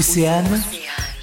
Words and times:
Océane, 0.00 0.62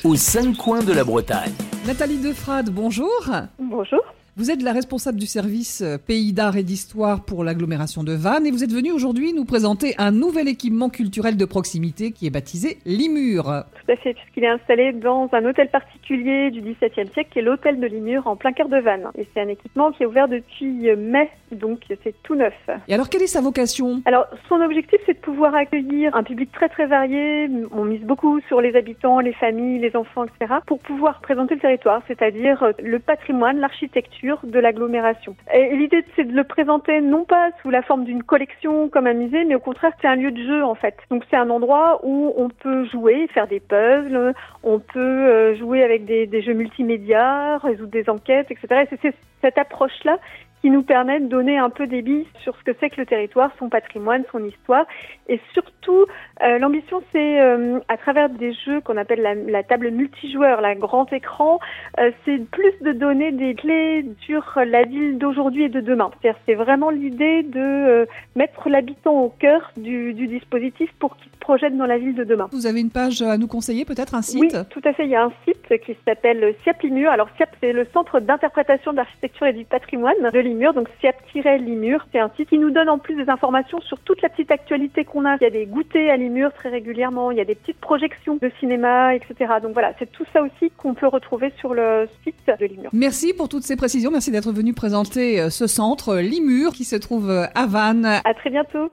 aux 0.03 0.15
cinq 0.15 0.55
coins 0.55 0.83
de 0.83 0.93
la 0.93 1.03
Bretagne. 1.03 1.51
Nathalie 1.87 2.19
Defrade, 2.19 2.69
bonjour. 2.69 3.27
Bonjour. 3.57 4.03
Vous 4.37 4.51
êtes 4.51 4.61
la 4.61 4.71
responsable 4.71 5.17
du 5.17 5.25
service 5.25 5.81
euh, 5.81 5.97
Pays 5.97 6.31
d'art 6.31 6.57
et 6.57 6.61
d'histoire 6.61 7.25
pour 7.25 7.43
l'agglomération 7.43 8.03
de 8.03 8.13
Vannes 8.13 8.45
et 8.45 8.51
vous 8.51 8.63
êtes 8.63 8.71
venue 8.71 8.91
aujourd'hui 8.91 9.33
nous 9.33 9.45
présenter 9.45 9.95
un 9.97 10.11
nouvel 10.11 10.47
équipement 10.47 10.89
culturel 10.89 11.37
de 11.37 11.45
proximité 11.45 12.11
qui 12.11 12.27
est 12.27 12.29
baptisé 12.29 12.77
Limur. 12.85 13.45
Tout 13.45 13.91
à 13.91 13.95
fait, 13.95 14.13
puisqu'il 14.13 14.43
est 14.43 14.49
installé 14.49 14.93
dans 14.93 15.27
un 15.33 15.43
hôtel 15.43 15.69
particulier 15.69 16.51
du 16.51 16.61
XVIIe 16.61 17.11
siècle 17.15 17.31
qui 17.31 17.39
est 17.39 17.41
l'hôtel 17.41 17.79
de 17.79 17.87
Limur 17.87 18.27
en 18.27 18.35
plein 18.35 18.53
cœur 18.53 18.69
de 18.69 18.77
Vannes. 18.77 19.07
Et 19.17 19.25
c'est 19.33 19.41
un 19.41 19.47
équipement 19.47 19.91
qui 19.91 20.03
est 20.03 20.05
ouvert 20.05 20.27
depuis 20.27 20.95
mai, 20.95 21.31
donc 21.51 21.79
c'est 22.03 22.21
tout 22.21 22.35
neuf. 22.35 22.53
Et 22.87 22.93
alors 22.93 23.09
quelle 23.09 23.23
est 23.23 23.27
sa 23.27 23.41
vocation? 23.41 24.03
Alors 24.05 24.27
son 24.49 24.61
objectif 24.61 24.99
c'est 25.07 25.15
de 25.15 25.19
pouvoir 25.19 25.55
accueillir 25.55 26.15
un 26.15 26.21
public 26.21 26.51
très 26.51 26.69
très 26.69 26.85
varié. 26.85 27.49
On 27.71 27.85
mise 27.85 28.03
beaucoup 28.03 28.39
sur 28.41 28.61
les 28.61 28.75
habitants, 28.75 29.19
les 29.19 29.33
familles, 29.33 29.79
les 29.79 29.95
enfants, 29.95 30.25
etc. 30.25 30.59
pour 30.67 30.77
pouvoir 30.77 31.21
présenter 31.21 31.55
le 31.55 31.61
territoire, 31.61 32.03
c'est-à-dire 32.07 32.61
euh, 32.61 32.71
le 32.83 32.99
patrimoine, 32.99 33.57
l'architecture 33.57 34.26
de 34.43 34.59
l'agglomération. 34.59 35.35
L'idée, 35.53 36.03
c'est 36.15 36.25
de 36.25 36.33
le 36.33 36.43
présenter 36.43 37.01
non 37.01 37.25
pas 37.25 37.49
sous 37.61 37.69
la 37.69 37.81
forme 37.81 38.03
d'une 38.03 38.23
collection 38.23 38.89
comme 38.89 39.07
un 39.07 39.13
musée, 39.13 39.45
mais 39.45 39.55
au 39.55 39.59
contraire, 39.59 39.91
c'est 40.01 40.07
un 40.07 40.15
lieu 40.15 40.31
de 40.31 40.41
jeu 40.41 40.63
en 40.63 40.75
fait. 40.75 40.95
Donc 41.09 41.23
c'est 41.29 41.37
un 41.37 41.49
endroit 41.49 41.99
où 42.03 42.33
on 42.37 42.49
peut 42.49 42.85
jouer, 42.85 43.27
faire 43.33 43.47
des 43.47 43.59
puzzles, 43.59 44.33
on 44.63 44.79
peut 44.79 44.99
euh, 44.99 45.55
jouer 45.55 45.83
avec 45.83 46.05
des, 46.05 46.41
jeux 46.41 46.53
multimédia, 46.53 47.57
résoudre 47.57 47.91
des 47.91 48.09
enquêtes, 48.09 48.51
etc. 48.51 48.85
Et 48.91 48.97
c'est 49.01 49.15
cette 49.41 49.57
approche-là 49.57 50.17
qui 50.61 50.69
nous 50.69 50.83
permet 50.83 51.19
de 51.19 51.27
donner 51.27 51.57
un 51.57 51.69
peu 51.69 51.87
des 51.87 52.01
billes 52.01 52.25
sur 52.43 52.55
ce 52.57 52.63
que 52.63 52.75
c'est 52.79 52.89
que 52.89 52.99
le 52.99 53.05
territoire, 53.05 53.51
son 53.59 53.69
patrimoine, 53.69 54.23
son 54.31 54.43
histoire. 54.43 54.85
Et 55.27 55.39
surtout, 55.53 56.05
euh, 56.43 56.57
l'ambition, 56.57 57.01
c'est 57.11 57.39
euh, 57.39 57.79
à 57.87 57.97
travers 57.97 58.29
des 58.29 58.53
jeux 58.53 58.81
qu'on 58.81 58.97
appelle 58.97 59.21
la, 59.21 59.35
la, 59.35 59.63
table 59.63 59.91
multijoueur, 59.91 60.61
la 60.61 60.75
grand 60.75 61.11
écran, 61.13 61.59
euh, 61.99 62.11
c'est 62.25 62.39
plus 62.49 62.73
de 62.81 62.91
donner 62.91 63.31
des 63.31 63.55
clés 63.55 64.05
sur 64.25 64.43
la 64.65 64.83
ville 64.83 65.17
d'aujourd'hui 65.17 65.63
et 65.63 65.69
de 65.69 65.81
demain. 65.81 66.09
C'est-à-dire, 66.21 66.39
c'est 66.45 66.55
vraiment 66.55 66.89
l'idée 66.89 67.43
de 67.43 68.07
mettre 68.35 68.69
l'habitant 68.69 69.21
au 69.21 69.29
cœur 69.29 69.71
du, 69.77 70.13
du 70.13 70.27
dispositif 70.27 70.89
pour 70.99 71.17
qu'il 71.17 71.31
se 71.31 71.37
projette 71.37 71.77
dans 71.77 71.85
la 71.85 71.97
ville 71.97 72.15
de 72.15 72.23
demain. 72.23 72.47
Vous 72.51 72.67
avez 72.67 72.81
une 72.81 72.91
page 72.91 73.21
à 73.21 73.37
nous 73.37 73.47
conseiller, 73.47 73.85
peut-être 73.85 74.15
un 74.15 74.21
site? 74.21 74.41
Oui, 74.41 74.65
tout 74.69 74.81
à 74.83 74.93
fait. 74.93 75.05
Il 75.05 75.11
y 75.11 75.15
a 75.15 75.23
un 75.23 75.31
site 75.45 75.81
qui 75.85 75.95
s'appelle 76.05 76.55
SIAP 76.63 76.81
Limur. 76.81 77.11
Alors 77.11 77.29
SIAP, 77.37 77.49
c'est 77.61 77.73
le 77.73 77.85
Centre 77.93 78.19
d'interprétation 78.19 78.91
de 78.91 78.97
l'architecture 78.97 79.47
et 79.47 79.53
du 79.53 79.65
patrimoine 79.65 80.15
de 80.33 80.39
Limur, 80.47 80.73
donc 80.73 80.87
SIAP-Limur. 80.99 82.05
C'est 82.11 82.19
un 82.19 82.31
site 82.35 82.49
qui 82.49 82.57
nous 82.57 82.71
donne 82.71 82.89
en 82.89 82.97
plus 82.97 83.15
des 83.15 83.29
informations 83.29 83.79
sur 83.81 83.99
toute 83.99 84.21
la 84.21 84.29
petite 84.29 84.51
actualité 84.51 85.05
qu'on 85.05 85.25
a. 85.25 85.35
Il 85.35 85.43
y 85.43 85.47
a 85.47 85.49
des 85.49 85.65
goûters 85.65 86.11
à 86.11 86.17
Limur 86.17 86.53
très 86.53 86.69
régulièrement, 86.69 87.31
il 87.31 87.37
y 87.37 87.41
a 87.41 87.45
des 87.45 87.55
petites 87.55 87.79
projections 87.79 88.37
de 88.41 88.51
cinéma, 88.59 89.15
etc. 89.15 89.53
Donc 89.61 89.73
voilà, 89.73 89.93
c'est 89.99 90.11
tout 90.11 90.25
ça 90.33 90.41
aussi 90.41 90.71
qu'on 90.77 90.93
peut 90.93 91.07
retrouver 91.07 91.51
sur 91.59 91.73
le 91.73 92.07
site 92.23 92.35
de 92.47 92.65
Limur. 92.65 92.89
Merci 92.93 93.33
pour 93.33 93.49
toutes 93.49 93.63
ces 93.63 93.75
précisions. 93.75 94.11
Merci 94.11 94.31
d'être 94.31 94.51
venu 94.51 94.73
présenter 94.73 95.39
euh, 95.39 95.49
ce 95.49 95.67
centre 95.67 96.17
Limur 96.17 96.71
qui 96.71 96.83
se 96.83 96.95
trouve 96.95 97.29
à 97.29 97.65
Vannes. 97.67 98.21
À 98.23 98.33
très 98.33 98.49
bientôt. 98.49 98.85